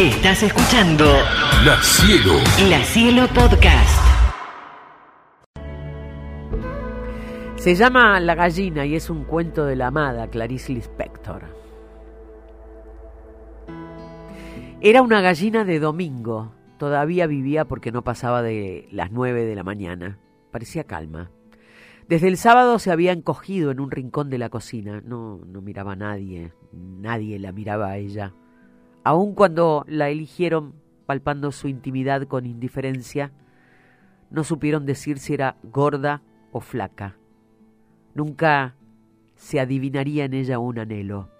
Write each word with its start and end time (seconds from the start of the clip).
Estás 0.00 0.42
escuchando 0.42 1.04
La 1.62 1.76
Cielo. 1.82 2.32
La 2.70 2.82
Cielo 2.84 3.28
Podcast. 3.34 4.00
Se 7.56 7.74
llama 7.74 8.18
La 8.18 8.34
gallina 8.34 8.86
y 8.86 8.94
es 8.94 9.10
un 9.10 9.24
cuento 9.24 9.66
de 9.66 9.76
la 9.76 9.88
amada 9.88 10.28
Clarice 10.28 10.72
Lispector. 10.72 11.42
Era 14.80 15.02
una 15.02 15.20
gallina 15.20 15.66
de 15.66 15.78
domingo. 15.78 16.54
Todavía 16.78 17.26
vivía 17.26 17.66
porque 17.66 17.92
no 17.92 18.02
pasaba 18.02 18.40
de 18.40 18.88
las 18.90 19.12
nueve 19.12 19.44
de 19.44 19.54
la 19.54 19.64
mañana. 19.64 20.18
Parecía 20.50 20.84
calma. 20.84 21.30
Desde 22.08 22.28
el 22.28 22.38
sábado 22.38 22.78
se 22.78 22.90
había 22.90 23.12
encogido 23.12 23.70
en 23.70 23.80
un 23.80 23.90
rincón 23.90 24.30
de 24.30 24.38
la 24.38 24.48
cocina. 24.48 25.02
No, 25.04 25.42
no 25.46 25.60
miraba 25.60 25.92
a 25.92 25.96
nadie. 25.96 26.54
Nadie 26.72 27.38
la 27.38 27.52
miraba 27.52 27.88
a 27.88 27.98
ella. 27.98 28.32
Aun 29.04 29.34
cuando 29.34 29.84
la 29.88 30.10
eligieron 30.10 30.74
palpando 31.06 31.52
su 31.52 31.68
intimidad 31.68 32.22
con 32.24 32.46
indiferencia, 32.46 33.32
no 34.30 34.44
supieron 34.44 34.86
decir 34.86 35.18
si 35.18 35.34
era 35.34 35.56
gorda 35.62 36.22
o 36.52 36.60
flaca. 36.60 37.16
Nunca 38.14 38.76
se 39.34 39.58
adivinaría 39.58 40.24
en 40.24 40.34
ella 40.34 40.58
un 40.58 40.78
anhelo. 40.78 41.30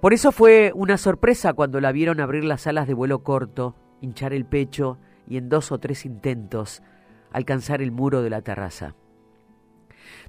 Por 0.00 0.12
eso 0.12 0.32
fue 0.32 0.72
una 0.74 0.96
sorpresa 0.96 1.52
cuando 1.52 1.80
la 1.80 1.92
vieron 1.92 2.20
abrir 2.20 2.44
las 2.44 2.66
alas 2.66 2.86
de 2.86 2.94
vuelo 2.94 3.22
corto, 3.22 3.76
hinchar 4.00 4.32
el 4.32 4.44
pecho 4.44 4.98
y 5.28 5.36
en 5.36 5.48
dos 5.48 5.72
o 5.72 5.78
tres 5.78 6.04
intentos 6.04 6.82
alcanzar 7.32 7.80
el 7.82 7.92
muro 7.92 8.22
de 8.22 8.30
la 8.30 8.42
terraza. 8.42 8.94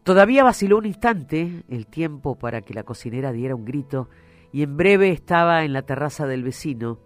Todavía 0.04 0.44
vaciló 0.44 0.78
un 0.78 0.86
instante 0.86 1.64
el 1.70 1.88
tiempo 1.88 2.36
para 2.38 2.62
que 2.62 2.74
la 2.74 2.84
cocinera 2.84 3.32
diera 3.32 3.56
un 3.56 3.66
grito 3.66 4.10
y 4.52 4.64
en 4.64 4.78
breve 4.78 5.10
estaba 5.12 5.64
en 5.64 5.74
la 5.74 5.84
terraza 5.84 6.28
del 6.28 6.44
vecino, 6.44 7.00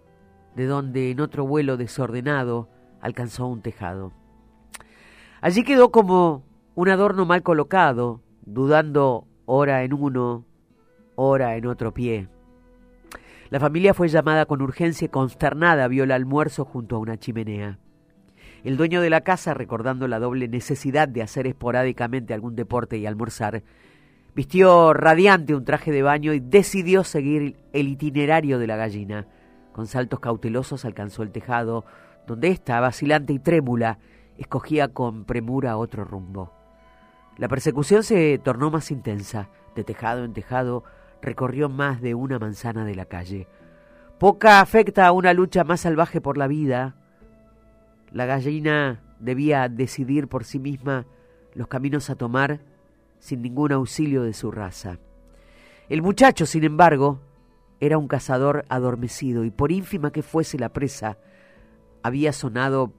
de 0.54 0.66
donde 0.66 1.10
en 1.10 1.20
otro 1.20 1.46
vuelo 1.46 1.76
desordenado 1.76 2.68
alcanzó 3.00 3.46
un 3.46 3.62
tejado. 3.62 4.12
Allí 5.40 5.62
quedó 5.62 5.90
como 5.90 6.44
un 6.74 6.88
adorno 6.88 7.24
mal 7.24 7.42
colocado, 7.42 8.22
dudando 8.44 9.26
ora 9.44 9.84
en 9.84 9.92
uno, 9.92 10.44
ora 11.14 11.56
en 11.56 11.66
otro 11.66 11.92
pie. 11.94 12.28
La 13.50 13.60
familia 13.60 13.94
fue 13.94 14.08
llamada 14.08 14.46
con 14.46 14.60
urgencia 14.60 15.04
y 15.04 15.08
consternada 15.08 15.86
vio 15.86 16.04
el 16.04 16.10
almuerzo 16.10 16.64
junto 16.64 16.96
a 16.96 16.98
una 16.98 17.16
chimenea. 17.16 17.78
El 18.64 18.76
dueño 18.76 19.00
de 19.00 19.10
la 19.10 19.20
casa, 19.20 19.54
recordando 19.54 20.08
la 20.08 20.18
doble 20.18 20.48
necesidad 20.48 21.06
de 21.06 21.22
hacer 21.22 21.46
esporádicamente 21.46 22.34
algún 22.34 22.56
deporte 22.56 22.98
y 22.98 23.06
almorzar, 23.06 23.62
vistió 24.36 24.92
radiante 24.92 25.54
un 25.54 25.64
traje 25.64 25.90
de 25.90 26.02
baño 26.02 26.34
y 26.34 26.40
decidió 26.40 27.04
seguir 27.04 27.56
el 27.72 27.88
itinerario 27.88 28.58
de 28.58 28.66
la 28.66 28.76
gallina. 28.76 29.26
Con 29.72 29.86
saltos 29.86 30.20
cautelosos 30.20 30.84
alcanzó 30.84 31.22
el 31.22 31.32
tejado, 31.32 31.86
donde 32.26 32.48
ésta, 32.48 32.78
vacilante 32.78 33.32
y 33.32 33.38
trémula, 33.38 33.98
escogía 34.36 34.88
con 34.88 35.24
premura 35.24 35.78
otro 35.78 36.04
rumbo. 36.04 36.52
La 37.38 37.48
persecución 37.48 38.02
se 38.02 38.38
tornó 38.38 38.70
más 38.70 38.90
intensa. 38.90 39.48
De 39.74 39.84
tejado 39.84 40.22
en 40.22 40.34
tejado 40.34 40.84
recorrió 41.22 41.70
más 41.70 42.02
de 42.02 42.14
una 42.14 42.38
manzana 42.38 42.84
de 42.84 42.94
la 42.94 43.06
calle. 43.06 43.48
Poca 44.18 44.60
afecta 44.60 45.06
a 45.06 45.12
una 45.12 45.32
lucha 45.32 45.64
más 45.64 45.80
salvaje 45.80 46.20
por 46.20 46.36
la 46.36 46.46
vida. 46.46 46.94
La 48.12 48.26
gallina 48.26 49.00
debía 49.18 49.70
decidir 49.70 50.28
por 50.28 50.44
sí 50.44 50.58
misma 50.58 51.06
los 51.54 51.68
caminos 51.68 52.10
a 52.10 52.16
tomar 52.16 52.60
sin 53.26 53.42
ningún 53.42 53.72
auxilio 53.72 54.22
de 54.22 54.32
su 54.32 54.52
raza. 54.52 55.00
El 55.88 56.00
muchacho, 56.00 56.46
sin 56.46 56.62
embargo, 56.62 57.18
era 57.80 57.98
un 57.98 58.06
cazador 58.06 58.64
adormecido 58.68 59.42
y 59.42 59.50
por 59.50 59.72
ínfima 59.72 60.12
que 60.12 60.22
fuese 60.22 60.60
la 60.60 60.68
presa, 60.68 61.18
había 62.04 62.32
sonado 62.32 62.92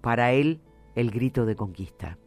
para 0.00 0.32
él 0.32 0.60
el 0.96 1.12
grito 1.12 1.46
de 1.46 1.54
conquista. 1.54 2.18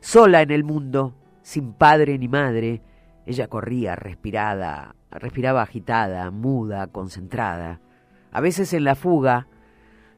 Sola 0.00 0.40
en 0.40 0.50
el 0.50 0.64
mundo, 0.64 1.14
sin 1.42 1.74
padre 1.74 2.16
ni 2.16 2.28
madre, 2.28 2.80
ella 3.26 3.48
corría 3.48 3.94
respirada, 3.94 4.96
respiraba 5.10 5.60
agitada, 5.60 6.30
muda, 6.30 6.86
concentrada. 6.86 7.82
A 8.32 8.40
veces 8.40 8.72
en 8.72 8.84
la 8.84 8.94
fuga 8.94 9.48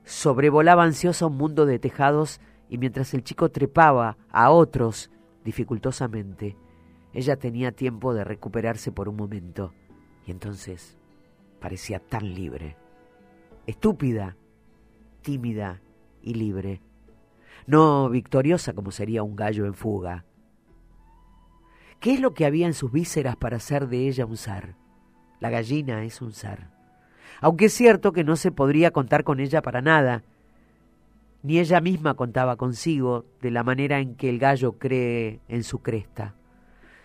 sobrevolaba 0.05 0.85
ansiosa 0.85 1.27
un 1.27 1.39
mundo 1.39 1.67
de 1.67 1.81
tejados 1.81 2.41
y 2.69 2.79
mientras 2.79 3.15
el 3.15 3.25
chico 3.25 3.51
trepaba 3.51 4.17
a 4.31 4.51
otros 4.51 5.11
dificultosamente, 5.47 6.59
ella 7.15 7.37
tenía 7.37 7.73
tiempo 7.73 8.13
de 8.13 8.25
recuperarse 8.25 8.93
por 8.93 9.09
un 9.09 9.17
momento 9.17 9.73
y 10.27 10.31
entonces 10.31 10.99
parecía 11.59 11.99
tan 11.99 12.35
libre, 12.35 12.77
estúpida, 13.67 14.37
tímida 15.23 15.81
y 16.21 16.35
libre 16.35 16.83
no 17.67 18.09
victoriosa 18.09 18.73
como 18.73 18.91
sería 18.91 19.23
un 19.23 19.37
gallo 19.37 19.67
en 19.67 19.75
fuga. 19.75 20.25
¿Qué 22.01 22.15
es 22.15 22.21
lo 22.21 22.35
que 22.35 22.47
había 22.47 22.67
en 22.67 22.75
sus 22.75 22.93
vísceras 22.93 23.37
para 23.37 23.57
hacer 23.57 23.89
de 23.89 24.07
ella 24.09 24.27
un 24.27 24.37
zar? 24.37 24.77
La 25.41 25.51
gallina 25.51 26.05
es 26.05 26.23
un 26.23 26.33
zar. 26.33 26.71
Aunque 27.41 27.67
es 27.67 27.73
cierto 27.73 28.13
que 28.13 28.25
no 28.25 28.37
se 28.37 28.53
podría 28.53 28.93
contar 28.93 29.25
con 29.25 29.41
ella 29.41 29.63
para 29.63 29.83
nada, 29.83 30.23
ni 31.47 31.61
ella 31.61 31.81
misma 31.81 32.15
contaba 32.15 32.57
consigo 32.57 33.25
de 33.41 33.53
la 33.53 33.63
manera 33.63 34.01
en 34.01 34.17
que 34.17 34.29
el 34.29 34.41
gallo 34.41 34.79
cree 34.79 35.39
en 35.47 35.63
su 35.63 35.79
cresta. 35.79 36.35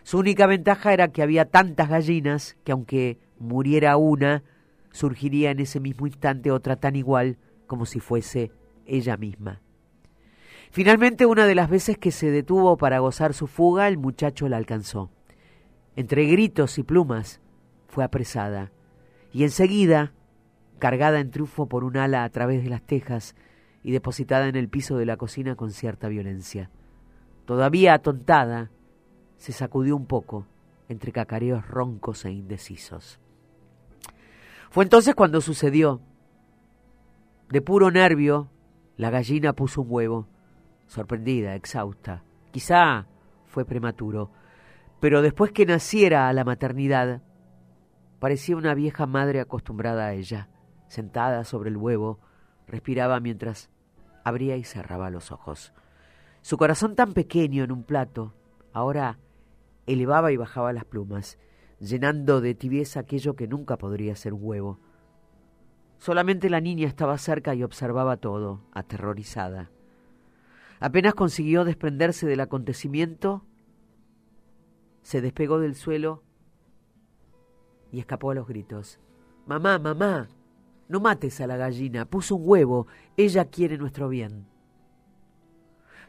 Su 0.01 0.17
única 0.17 0.47
ventaja 0.47 0.93
era 0.93 1.09
que 1.09 1.21
había 1.21 1.45
tantas 1.45 1.89
gallinas 1.89 2.57
que 2.63 2.71
aunque 2.71 3.19
muriera 3.37 3.97
una, 3.97 4.41
surgiría 4.89 5.51
en 5.51 5.59
ese 5.59 5.79
mismo 5.79 6.07
instante 6.07 6.49
otra 6.49 6.75
tan 6.75 6.95
igual 6.95 7.37
como 7.67 7.85
si 7.85 7.99
fuese 7.99 8.51
ella 8.87 9.15
misma. 9.15 9.61
Finalmente, 10.71 11.27
una 11.27 11.45
de 11.45 11.53
las 11.53 11.69
veces 11.69 11.99
que 11.99 12.09
se 12.09 12.31
detuvo 12.31 12.77
para 12.77 12.97
gozar 12.97 13.35
su 13.35 13.45
fuga, 13.45 13.87
el 13.87 13.99
muchacho 13.99 14.49
la 14.49 14.57
alcanzó. 14.57 15.11
Entre 15.95 16.25
gritos 16.25 16.79
y 16.79 16.83
plumas, 16.83 17.41
fue 17.87 18.03
apresada, 18.03 18.71
y 19.31 19.43
enseguida, 19.43 20.13
cargada 20.79 21.19
en 21.19 21.29
triunfo 21.29 21.67
por 21.67 21.83
un 21.83 21.97
ala 21.97 22.23
a 22.23 22.29
través 22.29 22.63
de 22.63 22.71
las 22.71 22.81
tejas 22.81 23.35
y 23.83 23.91
depositada 23.91 24.47
en 24.47 24.55
el 24.55 24.69
piso 24.69 24.97
de 24.97 25.05
la 25.05 25.17
cocina 25.17 25.55
con 25.55 25.71
cierta 25.71 26.07
violencia. 26.07 26.69
Todavía 27.45 27.93
atontada, 27.93 28.71
se 29.37 29.51
sacudió 29.51 29.95
un 29.95 30.05
poco 30.05 30.45
entre 30.87 31.11
cacareos 31.11 31.67
roncos 31.67 32.25
e 32.25 32.31
indecisos. 32.31 33.19
Fue 34.69 34.83
entonces 34.83 35.15
cuando 35.15 35.41
sucedió. 35.41 36.01
De 37.49 37.61
puro 37.61 37.91
nervio, 37.91 38.49
la 38.97 39.09
gallina 39.09 39.53
puso 39.53 39.81
un 39.81 39.87
huevo 39.89 40.27
sorprendida, 40.91 41.55
exhausta. 41.55 42.23
Quizá 42.51 43.07
fue 43.45 43.63
prematuro, 43.63 44.29
pero 44.99 45.21
después 45.21 45.51
que 45.51 45.65
naciera 45.65 46.27
a 46.27 46.33
la 46.33 46.43
maternidad, 46.43 47.21
parecía 48.19 48.57
una 48.57 48.73
vieja 48.73 49.05
madre 49.05 49.39
acostumbrada 49.39 50.07
a 50.07 50.13
ella. 50.13 50.49
Sentada 50.87 51.45
sobre 51.45 51.69
el 51.69 51.77
huevo, 51.77 52.19
respiraba 52.71 53.19
mientras 53.19 53.69
abría 54.23 54.55
y 54.55 54.63
cerraba 54.63 55.09
los 55.09 55.31
ojos. 55.31 55.73
Su 56.41 56.57
corazón 56.57 56.95
tan 56.95 57.13
pequeño 57.13 57.63
en 57.63 57.71
un 57.71 57.83
plato, 57.83 58.33
ahora 58.73 59.19
elevaba 59.85 60.31
y 60.31 60.37
bajaba 60.37 60.73
las 60.73 60.85
plumas, 60.85 61.37
llenando 61.79 62.41
de 62.41 62.55
tibieza 62.55 63.01
aquello 63.01 63.35
que 63.35 63.47
nunca 63.47 63.77
podría 63.77 64.15
ser 64.15 64.33
un 64.33 64.39
huevo. 64.43 64.79
Solamente 65.97 66.49
la 66.49 66.61
niña 66.61 66.87
estaba 66.87 67.17
cerca 67.17 67.53
y 67.53 67.63
observaba 67.63 68.17
todo, 68.17 68.63
aterrorizada. 68.71 69.69
Apenas 70.79 71.13
consiguió 71.13 71.63
desprenderse 71.63 72.25
del 72.25 72.39
acontecimiento, 72.39 73.45
se 75.03 75.21
despegó 75.21 75.59
del 75.59 75.75
suelo 75.75 76.23
y 77.91 77.99
escapó 77.99 78.31
a 78.31 78.35
los 78.35 78.47
gritos. 78.47 78.99
Mamá, 79.45 79.77
mamá, 79.77 80.27
no 80.91 80.99
mates 80.99 81.39
a 81.39 81.47
la 81.47 81.55
gallina, 81.55 82.05
puso 82.05 82.35
un 82.35 82.43
huevo, 82.45 82.87
ella 83.15 83.45
quiere 83.45 83.77
nuestro 83.77 84.09
bien. 84.09 84.45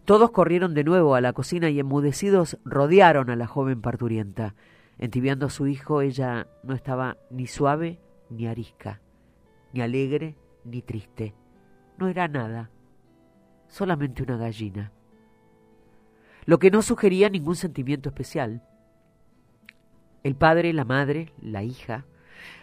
Todos 0.05 0.33
corrieron 0.33 0.75
de 0.75 0.83
nuevo 0.83 1.15
a 1.15 1.21
la 1.21 1.33
cocina 1.33 1.71
y 1.71 1.79
enmudecidos 1.79 2.59
rodearon 2.65 3.31
a 3.31 3.37
la 3.37 3.47
joven 3.47 3.81
parturienta. 3.81 4.57
Entibiando 4.99 5.47
a 5.47 5.51
su 5.51 5.69
hijo, 5.69 6.03
ella 6.03 6.49
no 6.65 6.75
estaba 6.75 7.17
ni 7.31 7.47
suave 7.47 8.01
ni 8.29 8.49
arisca, 8.49 9.01
ni 9.73 9.81
alegre 9.81 10.37
ni 10.65 10.83
triste. 10.83 11.35
No 11.97 12.09
era 12.09 12.27
nada 12.27 12.71
solamente 13.69 14.25
una 14.25 14.37
gallina, 14.37 14.93
lo 16.45 16.59
que 16.59 16.73
no 16.73 16.83
sugería 16.83 17.31
ningún 17.31 17.55
sentimiento 17.55 18.09
especial. 18.09 18.63
El 20.25 20.35
padre, 20.35 20.73
la 20.73 20.85
madre, 20.85 21.33
la 21.41 21.63
hija, 21.63 22.05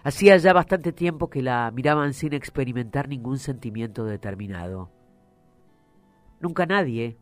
hacía 0.04 0.38
ya 0.38 0.54
bastante 0.54 0.92
tiempo 0.92 1.30
que 1.30 1.42
la 1.42 1.72
miraban 1.72 2.14
sin 2.14 2.34
experimentar 2.34 3.08
ningún 3.08 3.38
sentimiento 3.38 4.06
determinado. 4.06 4.92
Nunca 6.40 6.66
nadie 6.66 7.18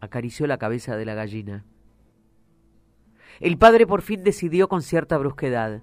acarició 0.00 0.46
la 0.46 0.58
cabeza 0.58 0.96
de 0.96 1.04
la 1.04 1.14
gallina. 1.14 1.64
El 3.38 3.56
padre 3.56 3.86
por 3.86 4.02
fin 4.02 4.24
decidió 4.24 4.68
con 4.68 4.82
cierta 4.82 5.16
brusquedad. 5.18 5.82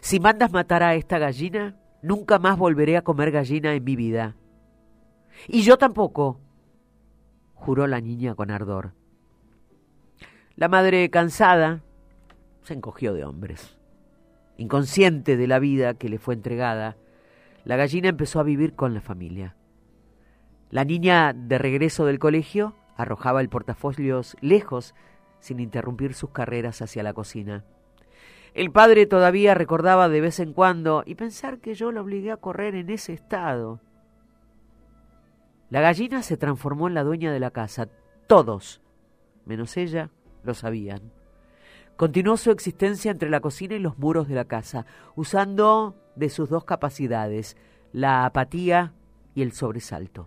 Si 0.00 0.18
mandas 0.18 0.52
matar 0.52 0.82
a 0.82 0.94
esta 0.94 1.18
gallina, 1.18 1.76
nunca 2.02 2.38
más 2.38 2.58
volveré 2.58 2.96
a 2.96 3.02
comer 3.02 3.30
gallina 3.30 3.74
en 3.74 3.84
mi 3.84 3.96
vida. 3.96 4.36
Y 5.46 5.62
yo 5.62 5.78
tampoco, 5.78 6.40
juró 7.54 7.86
la 7.86 8.00
niña 8.00 8.34
con 8.34 8.50
ardor. 8.50 8.92
La 10.56 10.68
madre, 10.68 11.08
cansada, 11.10 11.82
se 12.62 12.74
encogió 12.74 13.14
de 13.14 13.24
hombres. 13.24 13.78
Inconsciente 14.56 15.36
de 15.36 15.46
la 15.46 15.58
vida 15.58 15.94
que 15.94 16.08
le 16.08 16.18
fue 16.18 16.34
entregada, 16.34 16.96
la 17.64 17.76
gallina 17.76 18.08
empezó 18.08 18.40
a 18.40 18.44
vivir 18.44 18.74
con 18.74 18.94
la 18.94 19.00
familia. 19.00 19.56
La 20.70 20.84
niña, 20.84 21.32
de 21.32 21.58
regreso 21.58 22.06
del 22.06 22.18
colegio, 22.18 22.74
arrojaba 22.96 23.40
el 23.40 23.48
portafolios 23.48 24.36
lejos, 24.40 24.94
sin 25.40 25.60
interrumpir 25.60 26.14
sus 26.14 26.30
carreras 26.30 26.82
hacia 26.82 27.02
la 27.02 27.12
cocina. 27.12 27.64
El 28.54 28.70
padre 28.70 29.06
todavía 29.06 29.54
recordaba 29.54 30.08
de 30.08 30.20
vez 30.20 30.40
en 30.40 30.52
cuando 30.52 31.02
y 31.06 31.14
pensar 31.14 31.60
que 31.60 31.74
yo 31.74 31.92
la 31.92 32.02
obligué 32.02 32.32
a 32.32 32.36
correr 32.36 32.74
en 32.74 32.90
ese 32.90 33.12
estado. 33.12 33.80
La 35.70 35.80
gallina 35.80 36.22
se 36.22 36.36
transformó 36.36 36.88
en 36.88 36.94
la 36.94 37.04
dueña 37.04 37.32
de 37.32 37.40
la 37.40 37.52
casa. 37.52 37.88
Todos, 38.26 38.82
menos 39.46 39.76
ella, 39.76 40.10
lo 40.42 40.54
sabían. 40.54 41.12
Continuó 42.00 42.38
su 42.38 42.50
existencia 42.50 43.10
entre 43.10 43.28
la 43.28 43.40
cocina 43.40 43.74
y 43.74 43.78
los 43.78 43.98
muros 43.98 44.26
de 44.26 44.34
la 44.34 44.46
casa, 44.46 44.86
usando 45.16 45.96
de 46.16 46.30
sus 46.30 46.48
dos 46.48 46.64
capacidades, 46.64 47.58
la 47.92 48.24
apatía 48.24 48.94
y 49.34 49.42
el 49.42 49.52
sobresalto. 49.52 50.26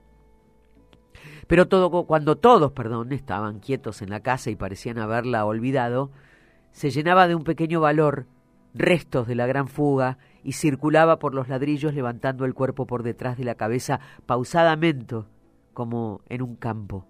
Pero 1.47 1.67
todo, 1.67 2.05
cuando 2.05 2.35
todos, 2.35 2.73
perdón, 2.73 3.11
estaban 3.11 3.59
quietos 3.59 4.03
en 4.03 4.11
la 4.11 4.19
casa 4.19 4.51
y 4.51 4.55
parecían 4.55 4.99
haberla 4.99 5.45
olvidado, 5.45 6.11
se 6.73 6.91
llenaba 6.91 7.27
de 7.27 7.33
un 7.33 7.43
pequeño 7.43 7.81
valor, 7.81 8.27
restos 8.75 9.25
de 9.25 9.33
la 9.33 9.47
gran 9.47 9.67
fuga, 9.67 10.19
y 10.43 10.51
circulaba 10.51 11.17
por 11.17 11.33
los 11.33 11.49
ladrillos 11.49 11.95
levantando 11.95 12.45
el 12.45 12.53
cuerpo 12.53 12.85
por 12.85 13.01
detrás 13.01 13.35
de 13.35 13.45
la 13.45 13.55
cabeza 13.55 13.99
pausadamente, 14.27 15.23
como 15.73 16.21
en 16.29 16.43
un 16.43 16.55
campo, 16.55 17.07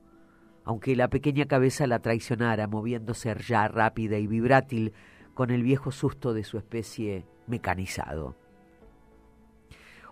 aunque 0.66 0.96
la 0.96 1.10
pequeña 1.10 1.46
cabeza 1.46 1.88
la 1.88 2.00
traicionara, 2.00 2.68
moviéndose 2.68 3.34
ya 3.48 3.68
rápida 3.68 4.18
y 4.18 4.28
vibrátil 4.28 4.94
con 5.34 5.50
el 5.52 5.64
viejo 5.64 5.92
susto 5.92 6.34
de 6.34 6.44
su 6.44 6.58
especie 6.58 7.26
mecanizado. 7.48 8.36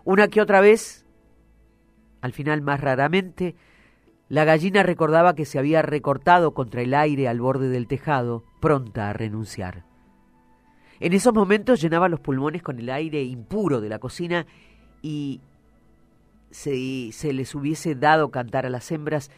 Una 0.04 0.28
que 0.28 0.40
otra 0.40 0.60
vez, 0.60 1.06
al 2.20 2.32
final 2.32 2.60
más 2.60 2.80
raramente, 2.80 3.54
la 4.28 4.44
gallina 4.44 4.82
recordaba 4.82 5.34
que 5.34 5.44
se 5.44 5.58
había 5.58 5.82
recortado 5.82 6.54
contra 6.54 6.82
el 6.82 6.94
aire 6.94 7.28
al 7.28 7.40
borde 7.40 7.68
del 7.68 7.86
tejado, 7.86 8.44
pronta 8.60 9.10
a 9.10 9.12
renunciar. 9.12 9.84
En 11.00 11.12
esos 11.12 11.34
momentos 11.34 11.80
llenaba 11.80 12.08
los 12.08 12.20
pulmones 12.20 12.62
con 12.62 12.78
el 12.78 12.88
aire 12.90 13.22
impuro 13.22 13.80
de 13.80 13.88
la 13.88 13.98
cocina 13.98 14.46
y 15.02 15.40
si 16.50 17.10
se 17.12 17.32
les 17.32 17.54
hubiese 17.54 17.94
dado 17.94 18.30
cantar 18.30 18.66
a 18.66 18.70
las 18.70 18.90
hembras, 18.92 19.30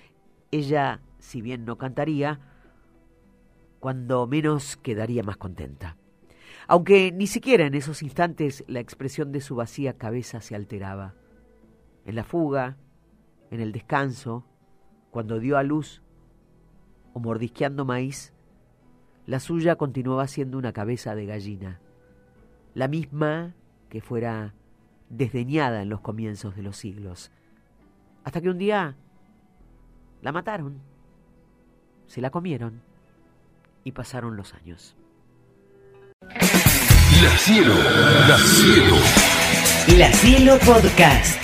ella, 0.55 1.01
si 1.19 1.43
bien 1.43 1.65
no 1.65 1.79
cantaría, 1.79 2.41
cuando 3.81 4.27
menos 4.27 4.77
quedaría 4.77 5.23
más 5.23 5.37
contenta. 5.37 5.97
Aunque 6.67 7.12
ni 7.12 7.27
siquiera 7.27 7.67
en 7.67 7.75
esos 7.75 8.03
instantes 8.03 8.65
la 8.67 8.81
expresión 8.81 9.33
de 9.33 9.41
su 9.41 9.56
vacía 9.56 9.99
cabeza 9.99 10.41
se 10.41 10.55
alteraba. 10.55 11.15
En 12.06 12.15
la 12.15 12.25
fuga, 12.25 12.79
en 13.51 13.61
el 13.61 13.73
descanso, 13.73 14.47
cuando 15.11 15.39
dio 15.39 15.59
a 15.59 15.62
luz 15.62 16.03
o 17.12 17.21
mordisqueando 17.21 17.85
maíz, 17.85 18.33
la 19.27 19.41
suya 19.41 19.77
continuaba 19.77 20.27
siendo 20.29 20.57
una 20.57 20.73
cabeza 20.73 21.15
de 21.15 21.27
gallina, 21.27 21.81
la 22.75 22.89
misma 22.89 23.55
que 23.89 24.00
fuera 24.00 24.55
desdeñada 25.09 25.83
en 25.83 25.89
los 25.89 26.00
comienzos 26.00 26.57
de 26.57 26.62
los 26.62 26.77
siglos, 26.77 27.31
hasta 28.25 28.41
que 28.41 28.50
un 28.50 28.59
día 28.59 28.97
la 30.25 30.32
mataron, 30.32 30.81
se 32.06 32.23
la 32.23 32.31
comieron 32.31 32.81
y 33.85 33.93
pasaron 33.93 34.37
los 34.37 34.55
años. 34.55 34.97
La 36.23 37.37
Cielo, 37.37 37.75
La 38.26 38.38
Cielo. 38.38 38.97
La 39.99 40.11
Cielo 40.15 40.59
Podcast. 40.65 41.44